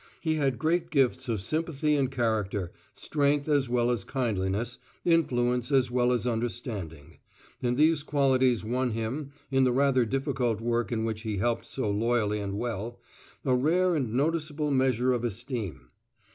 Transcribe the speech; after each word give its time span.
He 0.19 0.33
had 0.33 0.57
great 0.57 0.89
gifts 0.89 1.29
of 1.29 1.43
sympathy 1.43 1.93
and 1.95 2.09
character, 2.09 2.71
strength 2.95 3.47
as 3.47 3.69
well 3.69 3.91
as 3.91 4.03
kindliness, 4.03 4.79
influence 5.05 5.71
as 5.71 5.91
well 5.91 6.11
as 6.11 6.25
understanding; 6.25 7.19
and 7.61 7.77
these 7.77 8.01
qualities 8.01 8.63
won 8.65 8.89
him 8.93 9.31
in 9.51 9.63
the 9.63 9.71
rather 9.71 10.03
difficult 10.03 10.59
work 10.59 10.91
in 10.91 11.05
which 11.05 11.21
he 11.21 11.37
helped 11.37 11.65
so 11.65 11.87
loyally 11.91 12.39
and 12.39 12.57
well 12.57 12.99
a 13.45 13.53
rare 13.53 13.95
and 13.95 14.11
noticeable 14.15 14.71
measure 14.71 15.13
of 15.13 15.23
esteem." 15.23 15.89